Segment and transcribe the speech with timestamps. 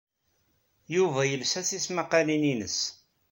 [0.95, 2.79] Yuba yelsa tismaqqalin-nnes.